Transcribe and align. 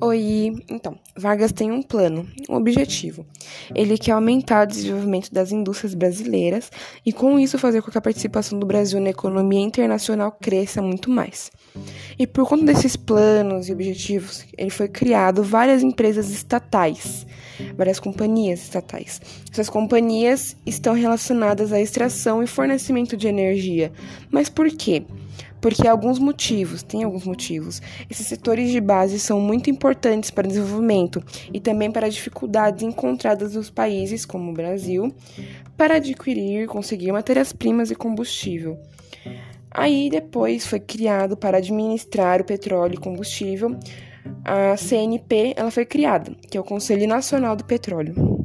Oi, 0.00 0.52
então, 0.68 0.98
Vargas 1.16 1.52
tem 1.52 1.70
um 1.70 1.82
plano, 1.82 2.28
um 2.48 2.54
objetivo. 2.54 3.24
Ele 3.74 3.96
quer 3.96 4.12
aumentar 4.12 4.64
o 4.64 4.66
desenvolvimento 4.66 5.32
das 5.32 5.52
indústrias 5.52 5.94
brasileiras 5.94 6.70
e, 7.04 7.12
com 7.12 7.38
isso, 7.38 7.58
fazer 7.58 7.82
com 7.82 7.90
que 7.90 7.98
a 7.98 8.02
participação 8.02 8.58
do 8.58 8.66
Brasil 8.66 9.00
na 9.00 9.10
economia 9.10 9.60
internacional 9.60 10.32
cresça 10.32 10.82
muito 10.82 11.10
mais. 11.10 11.50
E 12.18 12.26
por 12.26 12.46
conta 12.46 12.64
desses 12.64 12.96
planos 12.96 13.68
e 13.68 13.72
objetivos, 13.72 14.44
ele 14.56 14.70
foi 14.70 14.88
criado 14.88 15.42
várias 15.42 15.82
empresas 15.82 16.30
estatais, 16.30 17.26
várias 17.76 17.98
companhias 17.98 18.62
estatais. 18.62 19.20
Essas 19.50 19.70
companhias 19.70 20.56
estão 20.66 20.94
relacionadas 20.94 21.72
à 21.72 21.80
extração 21.80 22.42
e 22.42 22.46
fornecimento 22.46 23.16
de 23.16 23.28
energia. 23.28 23.92
Mas 24.30 24.48
por 24.48 24.68
quê? 24.68 25.04
Porque 25.60 25.86
alguns 25.86 26.18
motivos, 26.18 26.82
tem 26.82 27.04
alguns 27.04 27.24
motivos. 27.24 27.80
Esses 28.08 28.26
setores 28.26 28.70
de 28.70 28.80
base 28.80 29.18
são 29.18 29.40
muito 29.40 29.70
importantes 29.70 30.30
para 30.30 30.46
o 30.46 30.48
desenvolvimento 30.48 31.22
e 31.52 31.60
também 31.60 31.90
para 31.90 32.06
as 32.06 32.14
dificuldades 32.14 32.82
encontradas 32.82 33.54
nos 33.54 33.70
países, 33.70 34.24
como 34.24 34.50
o 34.50 34.54
Brasil, 34.54 35.14
para 35.76 35.96
adquirir, 35.96 36.66
conseguir 36.66 37.12
matérias-primas 37.12 37.90
e 37.90 37.94
combustível. 37.94 38.78
Aí 39.70 40.10
depois 40.10 40.66
foi 40.66 40.80
criado 40.80 41.36
para 41.36 41.58
administrar 41.58 42.40
o 42.40 42.44
petróleo 42.44 42.94
e 42.94 42.98
combustível. 42.98 43.78
A 44.44 44.76
CNP 44.76 45.54
ela 45.56 45.70
foi 45.70 45.84
criada, 45.84 46.32
que 46.50 46.58
é 46.58 46.60
o 46.60 46.64
Conselho 46.64 47.06
Nacional 47.06 47.54
do 47.54 47.64
Petróleo. 47.64 48.39